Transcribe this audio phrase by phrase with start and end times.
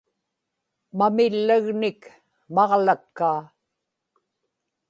[0.97, 2.01] mamillagnik
[2.55, 3.39] maġlakkaa